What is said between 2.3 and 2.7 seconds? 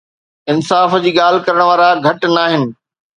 ناهن.